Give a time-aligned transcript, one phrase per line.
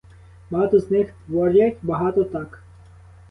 [0.49, 2.63] Багато з них творять, багато— так.